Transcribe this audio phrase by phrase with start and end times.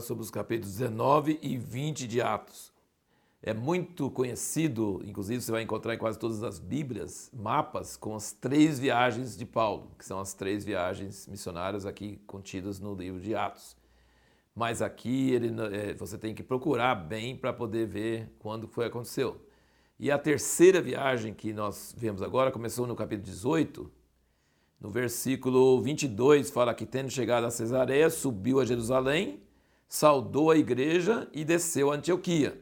[0.00, 2.72] sobre os capítulos 19 e 20 de Atos.
[3.42, 8.32] É muito conhecido, inclusive você vai encontrar em quase todas as Bíblias, mapas com as
[8.32, 13.34] três viagens de Paulo, que são as três viagens missionárias aqui contidas no livro de
[13.34, 13.76] Atos.
[14.54, 19.40] Mas aqui ele, é, você tem que procurar bem para poder ver quando foi aconteceu.
[19.98, 23.90] E a terceira viagem que nós vemos agora começou no capítulo 18,
[24.80, 29.40] no versículo 22, fala que tendo chegado a Cesareia, subiu a Jerusalém,
[29.88, 32.60] saudou a igreja e desceu a Antioquia.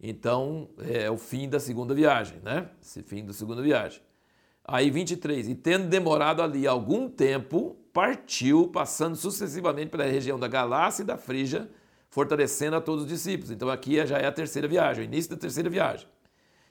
[0.00, 2.68] Então, é o fim da segunda viagem, né?
[2.80, 4.00] Esse fim da segunda viagem.
[4.64, 11.02] Aí 23, e tendo demorado ali algum tempo, partiu, passando sucessivamente pela região da Galácia
[11.02, 11.68] e da Frígia,
[12.10, 13.50] fortalecendo a todos os discípulos.
[13.50, 16.06] Então aqui já é a terceira viagem, o início da terceira viagem.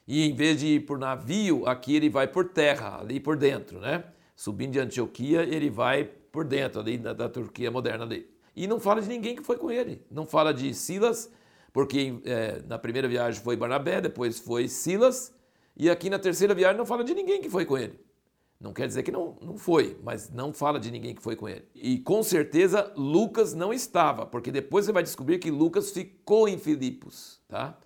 [0.06, 3.78] E em vez de ir por navio, aqui ele vai por terra, ali por dentro,
[3.78, 4.04] né?
[4.34, 8.26] Subindo de Antioquia, ele vai por dentro, ali da, da Turquia moderna ali.
[8.58, 10.04] E não fala de ninguém que foi com ele.
[10.10, 11.30] Não fala de Silas,
[11.72, 15.32] porque é, na primeira viagem foi Barnabé, depois foi Silas,
[15.76, 18.00] e aqui na terceira viagem não fala de ninguém que foi com ele.
[18.60, 21.48] Não quer dizer que não, não foi, mas não fala de ninguém que foi com
[21.48, 21.64] ele.
[21.72, 26.58] E com certeza Lucas não estava, porque depois você vai descobrir que Lucas ficou em
[26.58, 27.78] Filipos, tá?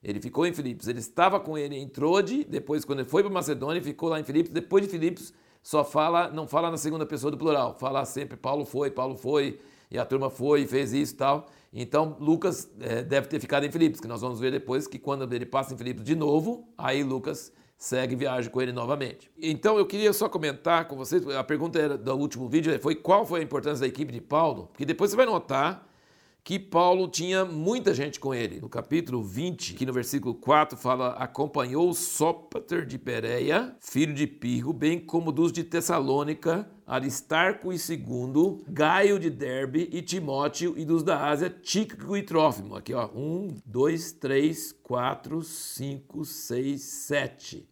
[0.00, 3.32] Ele ficou em Filipos, ele estava com ele em Trode, depois quando ele foi para
[3.32, 7.32] Macedônia, ficou lá em Filipos, depois de Filipos só fala, não fala na segunda pessoa
[7.32, 9.58] do plural, fala sempre Paulo foi, Paulo foi,
[9.90, 11.46] e a turma foi e fez isso e tal.
[11.72, 15.32] Então, Lucas é, deve ter ficado em Filipos, que nós vamos ver depois que quando
[15.32, 19.30] ele passa em Filipos de novo, aí Lucas segue viagem com ele novamente.
[19.40, 23.24] Então, eu queria só comentar com vocês, a pergunta era do último vídeo foi qual
[23.24, 25.88] foi a importância da equipe de Paulo, porque depois você vai notar
[26.42, 28.60] que Paulo tinha muita gente com ele.
[28.60, 34.72] No capítulo 20, aqui no versículo 4, fala: acompanhou Sópater de Pereia, filho de Pirro,
[34.72, 41.04] bem como dos de Tessalônica, Aristarco e Segundo, Gaio de Derbe e Timóteo, e dos
[41.04, 42.74] da Ásia, Tíquico e Trófimo.
[42.74, 43.08] Aqui, ó.
[43.14, 47.68] Um, dois, três, quatro, cinco, seis, sete.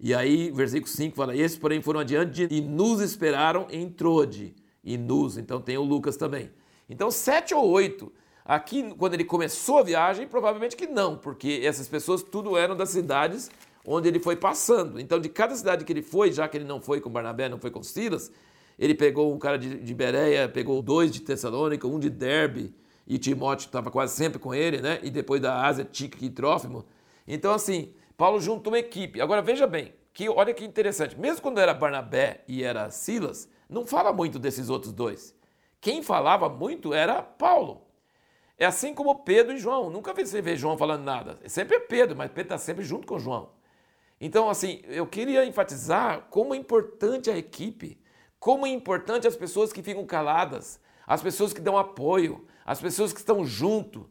[0.00, 4.56] E aí, versículo 5 fala: Esses, porém, foram adiante e nos esperaram em Trode.
[4.82, 6.50] E nos, então tem o Lucas também.
[6.88, 8.12] Então, sete ou oito.
[8.44, 12.88] Aqui, quando ele começou a viagem, provavelmente que não, porque essas pessoas tudo eram das
[12.88, 13.48] cidades
[13.84, 15.00] onde ele foi passando.
[15.00, 17.58] Então, de cada cidade que ele foi, já que ele não foi com Barnabé, não
[17.58, 18.30] foi com Silas,
[18.78, 22.74] ele pegou um cara de, de Bereia, pegou dois de Tessalônica, um de Derbe,
[23.06, 25.00] e Timóteo estava quase sempre com ele, né?
[25.02, 26.84] E depois da Ásia, Tíquico e Trófimo.
[27.26, 29.20] Então, assim, Paulo juntou uma equipe.
[29.20, 31.18] Agora, veja bem, que olha que interessante.
[31.18, 35.34] Mesmo quando era Barnabé e era Silas, não fala muito desses outros dois.
[35.80, 37.82] Quem falava muito era Paulo.
[38.58, 39.88] É assim como Pedro e João.
[39.88, 41.38] Nunca você ver João falando nada.
[41.46, 43.48] Sempre é Pedro, mas Pedro está sempre junto com João.
[44.20, 47.98] Então, assim, eu queria enfatizar como é importante a equipe,
[48.38, 53.12] como é importante as pessoas que ficam caladas, as pessoas que dão apoio, as pessoas
[53.12, 54.08] que estão junto.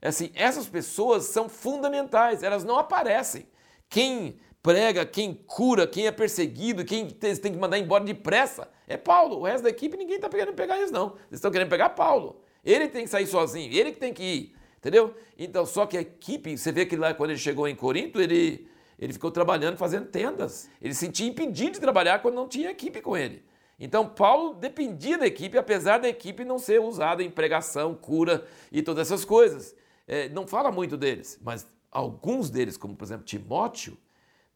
[0.00, 3.46] Assim, essas pessoas são fundamentais, elas não aparecem.
[3.88, 9.38] Quem prega, quem cura, quem é perseguido, quem tem que mandar embora depressa é Paulo.
[9.38, 11.14] O resto da equipe ninguém está querendo pegar eles, não.
[11.28, 12.40] Eles estão querendo pegar Paulo.
[12.64, 14.56] Ele tem que sair sozinho, ele que tem que ir.
[14.78, 15.14] Entendeu?
[15.38, 18.68] Então, só que a equipe, você vê que lá quando ele chegou em Corinto, ele,
[19.02, 20.70] ele ficou trabalhando, fazendo tendas.
[20.80, 23.42] Ele se sentia impedido de trabalhar quando não tinha equipe com ele.
[23.76, 28.80] Então, Paulo dependia da equipe, apesar da equipe não ser usada em pregação, cura e
[28.80, 29.74] todas essas coisas.
[30.06, 33.98] É, não fala muito deles, mas alguns deles, como por exemplo Timóteo,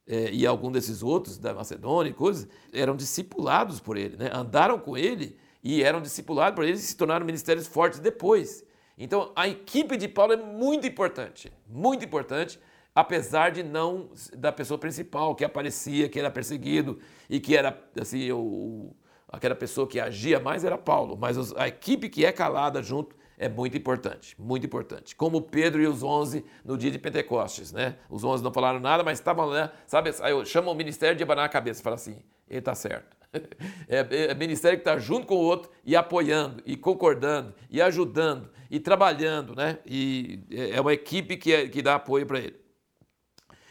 [0.07, 4.31] é, e algum desses outros da Macedônia e coisas, eram discipulados por ele, né?
[4.33, 8.65] andaram com ele e eram discipulados por ele e se tornaram ministérios fortes depois.
[8.97, 12.61] Então a equipe de Paulo é muito importante, muito importante,
[12.97, 16.99] apesar de não da pessoa principal que aparecia, que era perseguido
[17.29, 18.97] e que era assim o,
[19.29, 23.51] aquela pessoa que agia mais era Paulo, mas a equipe que é calada junto é
[23.51, 25.15] muito importante, muito importante.
[25.15, 27.97] Como Pedro e os onze no dia de Pentecostes, né?
[28.09, 30.11] Os onze não falaram nada, mas estavam lá, sabe?
[30.47, 32.17] Chamo o ministério de abanar a cabeça fala assim:
[32.49, 33.15] ele está certo.
[33.89, 38.49] É, é ministério que está junto com o outro e apoiando, e concordando, e ajudando,
[38.71, 39.79] e trabalhando, né?
[39.85, 42.66] E é, é uma equipe que, é, que dá apoio para ele.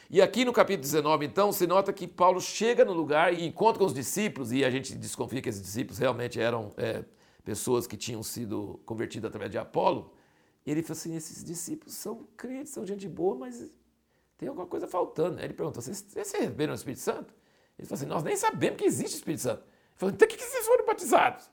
[0.09, 3.79] E aqui no capítulo 19, então, se nota que Paulo chega no lugar e encontra
[3.79, 7.03] com os discípulos, e a gente desconfia que esses discípulos realmente eram é,
[7.43, 10.13] pessoas que tinham sido convertidas através de Apolo,
[10.65, 13.77] ele falou assim: esses discípulos são crentes, são gente boa, mas
[14.37, 15.37] tem alguma coisa faltando.
[15.37, 17.33] Aí ele perguntou: vocês, vocês receberam o Espírito Santo?
[17.77, 19.61] Ele falou assim: nós nem sabemos que existe o Espírito Santo.
[19.61, 21.49] Ele falou: então que, que vocês foram batizados?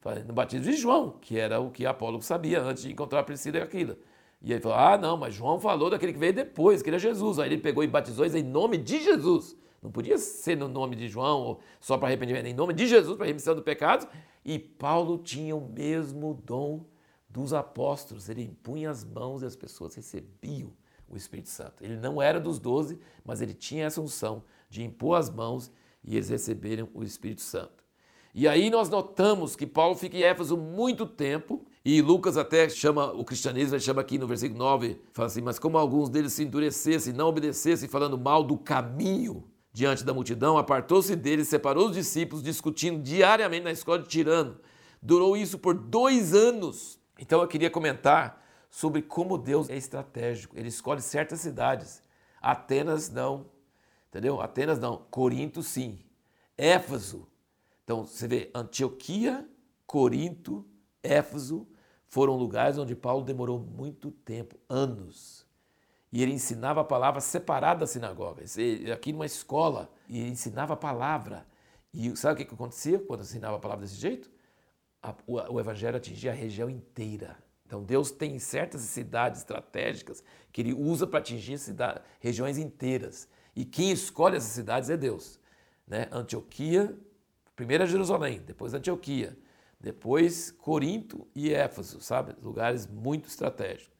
[0.00, 3.24] Falei, no batismo de João, que era o que Apolo sabia antes de encontrar a
[3.24, 3.98] Priscila e Aquila.
[4.42, 7.38] E ele falou: ah, não, mas João falou daquele que veio depois, que era Jesus.
[7.38, 9.56] Aí ele pegou e batizou em nome de Jesus.
[9.82, 13.16] Não podia ser no nome de João ou só para arrependimento, em nome de Jesus,
[13.16, 14.08] para remissão do pecado.
[14.44, 16.84] E Paulo tinha o mesmo dom
[17.28, 18.28] dos apóstolos.
[18.28, 20.72] Ele impunha as mãos e as pessoas recebiam
[21.08, 21.84] o Espírito Santo.
[21.84, 25.70] Ele não era dos doze, mas ele tinha essa unção de impor as mãos
[26.02, 27.84] e eles receberam o Espírito Santo.
[28.34, 33.12] E aí nós notamos que Paulo fica em Éfeso muito tempo, e Lucas até chama
[33.12, 36.42] o cristianismo, ele chama aqui no versículo 9, fala assim, mas como alguns deles se
[36.42, 42.42] endurecessem, não obedecessem, falando mal do caminho diante da multidão, apartou-se deles, separou os discípulos,
[42.42, 44.58] discutindo diariamente na escola de Tirano.
[45.00, 46.98] Durou isso por dois anos.
[47.20, 50.58] Então eu queria comentar sobre como Deus é estratégico.
[50.58, 52.02] Ele escolhe certas cidades.
[52.42, 53.46] Atenas não.
[54.08, 54.40] Entendeu?
[54.40, 55.06] Atenas não.
[55.08, 56.00] Corinto sim.
[56.58, 57.28] Éfaso.
[57.84, 59.48] Então você vê Antioquia,
[59.86, 60.66] Corinto,
[61.00, 61.64] Éfaso
[62.08, 65.46] foram lugares onde Paulo demorou muito tempo, anos.
[66.12, 68.44] E ele ensinava a palavra separada da sinagoga.
[68.92, 71.46] Aqui numa escola, e ele ensinava a palavra.
[71.92, 74.30] E sabe o que acontecia quando ensinava a palavra desse jeito?
[75.26, 77.36] o evangelho atingia a região inteira.
[77.64, 80.22] Então Deus tem certas cidades estratégicas
[80.52, 83.28] que ele usa para atingir cidade, regiões inteiras.
[83.54, 85.40] E quem escolhe essas cidades é Deus.
[85.86, 86.08] Né?
[86.10, 86.96] Antioquia,
[87.54, 89.36] primeiro é Jerusalém, depois Antioquia,
[89.80, 92.34] depois Corinto e Éfeso, sabe?
[92.42, 93.94] Lugares muito estratégicos.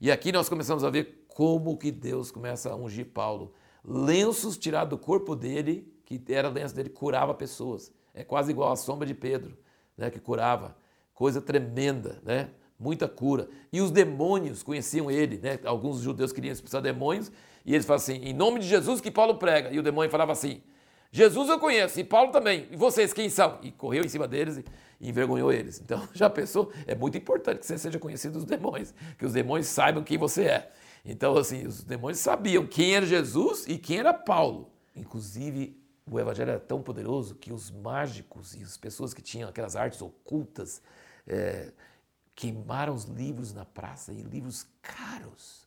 [0.00, 3.52] E aqui nós começamos a ver como que Deus começa a ungir Paulo.
[3.84, 7.92] Lenços tirados do corpo dele, que era lenço dele, curava pessoas.
[8.14, 9.56] É quase igual a sombra de Pedro,
[9.96, 10.76] né, que curava.
[11.14, 12.50] Coisa tremenda, né?
[12.78, 13.48] muita cura.
[13.72, 15.58] E os demônios conheciam ele, né?
[15.64, 17.32] Alguns judeus queriam expulsar demônios,
[17.64, 19.70] e eles falavam assim: em nome de Jesus que Paulo prega.
[19.70, 20.62] E o demônio falava assim:
[21.10, 22.68] Jesus eu conheço, e Paulo também.
[22.70, 23.58] E vocês quem são?
[23.62, 24.58] E correu em cima deles
[25.00, 25.80] e envergonhou eles.
[25.80, 26.72] Então, já pensou?
[26.86, 30.44] É muito importante que você seja conhecido dos demônios, que os demônios saibam quem você
[30.44, 30.72] é.
[31.04, 34.70] Então, assim, os demônios sabiam quem era Jesus e quem era Paulo.
[34.94, 35.80] Inclusive,
[36.10, 40.00] o evangelho era tão poderoso que os mágicos e as pessoas que tinham aquelas artes
[40.00, 40.80] ocultas,
[41.26, 41.72] é,
[42.36, 45.66] queimaram os livros na praça e livros caros.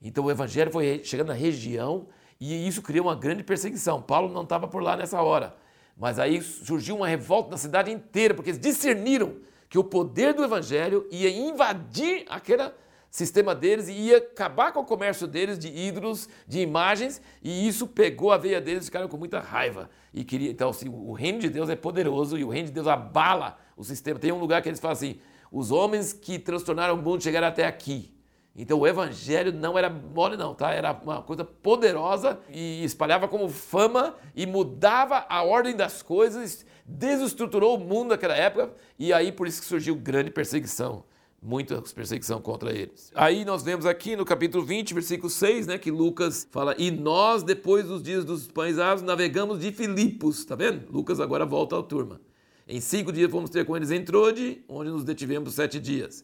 [0.00, 2.08] Então o evangelho foi chegando na região
[2.42, 4.02] e isso criou uma grande perseguição.
[4.02, 5.54] Paulo não estava por lá nessa hora.
[5.96, 9.36] Mas aí surgiu uma revolta na cidade inteira, porque eles discerniram
[9.68, 12.70] que o poder do evangelho ia invadir aquele
[13.10, 17.86] sistema deles e ia acabar com o comércio deles de ídolos, de imagens, e isso
[17.86, 19.88] pegou a veia deles ficaram com muita raiva.
[20.12, 22.86] E queria, então, assim, o reino de Deus é poderoso e o reino de Deus
[22.86, 24.18] abala o sistema.
[24.18, 27.66] Tem um lugar que eles falam assim: os homens que transtornaram o mundo chegaram até
[27.66, 28.11] aqui.
[28.54, 30.72] Então o evangelho não era mole não, tá?
[30.72, 37.76] Era uma coisa poderosa e espalhava como fama e mudava a ordem das coisas, desestruturou
[37.76, 41.02] o mundo naquela época e aí por isso que surgiu grande perseguição,
[41.42, 43.10] muita perseguição contra eles.
[43.14, 47.42] Aí nós vemos aqui no capítulo 20, versículo 6, né, que Lucas fala: "E nós
[47.42, 50.92] depois dos dias dos pães asmos navegamos de Filipos", tá vendo?
[50.92, 52.20] Lucas agora volta à turma.
[52.68, 56.22] Em cinco dias fomos ter com eles em Trode, onde nos detivemos sete dias.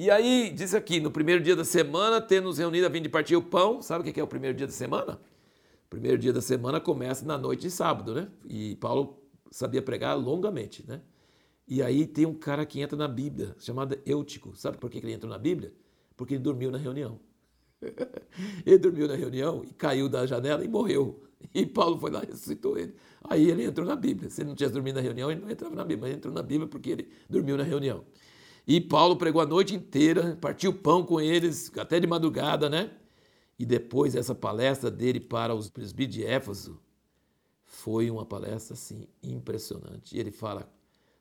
[0.00, 3.08] E aí, diz aqui, no primeiro dia da semana, tendo nos reunido a fim de
[3.10, 3.82] partir o pão.
[3.82, 5.20] Sabe o que é o primeiro dia da semana?
[5.84, 8.26] O primeiro dia da semana começa na noite de sábado, né?
[8.48, 11.02] E Paulo sabia pregar longamente, né?
[11.68, 14.56] E aí tem um cara que entra na Bíblia, chamado Eutico.
[14.56, 15.70] Sabe por que ele entrou na Bíblia?
[16.16, 17.20] Porque ele dormiu na reunião.
[18.64, 21.22] ele dormiu na reunião e caiu da janela e morreu.
[21.54, 22.94] E Paulo foi lá e ressuscitou ele.
[23.22, 24.30] Aí ele entrou na Bíblia.
[24.30, 26.32] Se ele não tivesse dormido na reunião, ele não entrava na Bíblia, mas ele entrou
[26.32, 28.02] na Bíblia porque ele dormiu na reunião.
[28.70, 32.92] E Paulo pregou a noite inteira, partiu pão com eles, até de madrugada, né?
[33.58, 36.80] E depois essa palestra dele para os presbíteros de Éfaso
[37.64, 40.16] foi uma palestra assim impressionante.
[40.16, 40.72] E ele fala: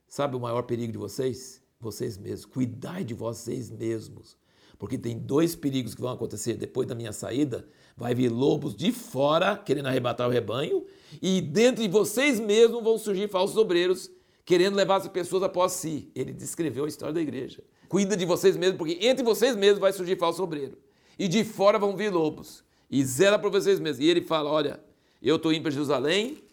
[0.07, 1.59] "Sabe o maior perigo de vocês?
[1.79, 2.45] Vocês mesmos.
[2.45, 4.37] Cuidai de vocês mesmos.
[4.77, 7.67] Porque tem dois perigos que vão acontecer depois da minha saída.
[7.97, 10.85] Vai vir lobos de fora querendo arrebatar o rebanho,
[11.19, 14.11] e dentro de vocês mesmos vão surgir falsos obreiros
[14.49, 16.11] querendo levar as pessoas após si.
[16.15, 17.63] Ele descreveu a história da igreja.
[17.87, 20.77] Cuida de vocês mesmos, porque entre vocês mesmos vai surgir falso obreiro.
[21.17, 22.63] E de fora vão vir lobos.
[22.89, 23.99] E zela para vocês mesmos.
[23.99, 24.79] E ele fala: Olha,
[25.21, 26.43] eu estou indo para Jerusalém,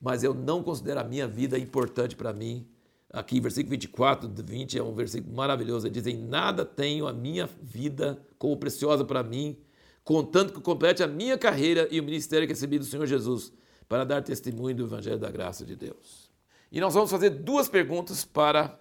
[0.00, 2.66] mas eu não considero a minha vida importante para mim
[3.10, 5.86] Aqui, versículo 24, 20 é um versículo maravilhoso.
[5.86, 9.56] Ele diz: Em nada tenho a minha vida como preciosa para mim,
[10.04, 13.50] contanto que complete a minha carreira e o ministério que recebi do Senhor Jesus,
[13.88, 16.30] para dar testemunho do Evangelho da graça de Deus.
[16.70, 18.78] E nós vamos fazer duas perguntas para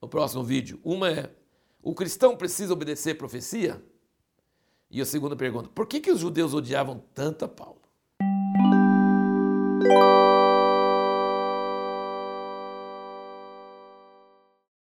[0.00, 0.78] o próximo vídeo.
[0.84, 1.30] Uma é:
[1.82, 3.82] o cristão precisa obedecer profecia?
[4.90, 7.80] E a segunda pergunta: por que, que os judeus odiavam tanto a Paulo?